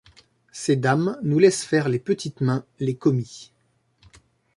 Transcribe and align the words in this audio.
Ces 0.51 0.77
dames 0.77 1.19
nous 1.21 1.37
laissent 1.37 1.63
faire 1.63 1.87
les 1.87 1.99
petites 1.99 2.41
mains, 2.41 2.65
les 2.79 2.95
commis. 2.95 3.51